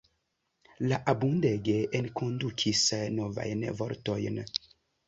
Li 0.85 0.97
abundege 1.13 1.75
enkondukis 2.01 2.83
novajn 3.21 3.71
vortojn. 3.83 4.47